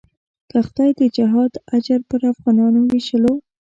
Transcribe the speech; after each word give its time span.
که 0.51 0.57
خدای 0.67 0.89
د 0.99 1.01
جهاد 1.17 1.51
اجر 1.75 1.99
پر 2.09 2.21
افغانانو 2.31 2.79
وېشلو. 2.89 3.33